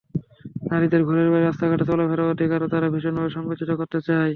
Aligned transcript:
নারীদের 0.69 1.01
ঘরের 1.03 1.27
বাইরে 1.31 1.45
রাস্তাঘাটে 1.45 1.85
চলাফেরার 1.89 2.33
অধিকারও 2.33 2.71
তারা 2.73 2.87
ভীষণভাবে 2.93 3.29
সংকুচিত 3.29 3.69
করতে 3.79 3.99
চায়। 4.07 4.29